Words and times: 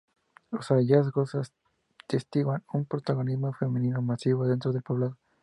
Los 0.49 0.71
hallazgos 0.71 1.35
atestiguan 1.35 2.63
un 2.73 2.85
protagonismo 2.85 3.53
femenino 3.53 4.01
masivo 4.01 4.47
dentro 4.47 4.71
del 4.71 4.81
poblado. 4.81 5.15